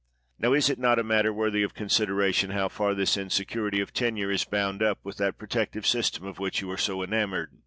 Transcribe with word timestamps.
Now, 0.39 0.53
is 0.53 0.67
it 0.67 0.79
not 0.79 0.97
a 0.97 1.03
matter 1.03 1.31
worthy 1.31 1.61
of 1.61 1.75
considera 1.75 2.33
tion, 2.33 2.49
how 2.49 2.69
far 2.69 2.95
this 2.95 3.17
insecurity 3.17 3.79
of 3.81 3.93
tenure 3.93 4.31
is 4.31 4.45
bound 4.45 4.81
up 4.81 4.97
with 5.03 5.17
that 5.17 5.37
protective 5.37 5.85
system 5.85 6.25
of 6.25 6.39
which 6.39 6.59
you 6.59 6.71
are 6.71 6.75
so 6.77 7.03
enamored? 7.03 7.59